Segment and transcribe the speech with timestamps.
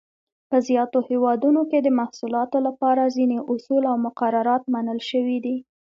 [0.49, 5.57] په زیاتو هېوادونو کې د محصولاتو لپاره ځینې اصول او مقررات منل شوي دي.